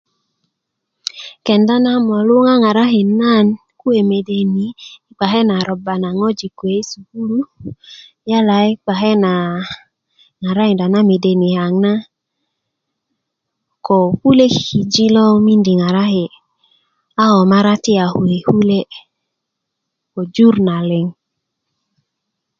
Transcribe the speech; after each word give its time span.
kenda 1.45 1.75
na 1.85 1.93
molu 2.07 2.35
ŋaŋarakin 2.45 3.09
nan 3.21 3.45
kuwe' 3.79 4.07
mede 4.09 4.37
ni 4.53 4.65
yi 4.69 5.15
kpake 5.17 5.41
na 5.49 5.55
robba 5.67 5.93
na 6.03 6.09
ŋojik 6.19 6.53
kuwe' 6.59 6.75
yi 6.77 6.87
sukulu 6.91 7.37
yala 8.29 8.55
i 8.69 8.71
kpake 8.83 9.11
na 9.23 9.31
ŋarakinda 10.41 10.85
na 10.93 10.99
mede 11.09 11.31
nikaŋ 11.41 11.73
na 11.85 11.93
ko 13.85 13.95
kule' 14.21 14.53
kikiji 14.55 15.05
lo 15.15 15.25
miidi 15.45 15.73
ŋaŋaraki' 15.79 16.33
ko 17.17 17.35
maratika 17.51 18.05
kuwe' 18.15 18.43
kule' 18.49 18.89
ko 20.11 20.19
jur 20.35 20.55
na 20.67 20.75
liŋ 20.89 21.05